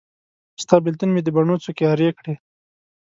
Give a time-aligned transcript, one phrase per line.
[0.61, 2.33] ستا بیلتون مې د بڼو څوکي ارې کړې